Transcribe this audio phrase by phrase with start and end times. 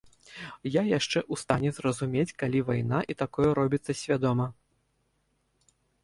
[0.75, 4.47] Я яшчэ ў стане зразумець, калі вайна і такое робіцца свядома.